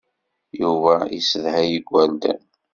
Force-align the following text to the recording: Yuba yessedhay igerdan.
Yuba 0.59 0.95
yessedhay 1.15 1.71
igerdan. 1.79 2.39